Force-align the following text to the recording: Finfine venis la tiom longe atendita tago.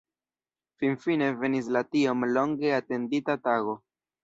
Finfine 0.83 1.27
venis 1.43 1.69
la 1.77 1.85
tiom 1.97 2.27
longe 2.33 2.73
atendita 2.81 3.39
tago. 3.47 3.79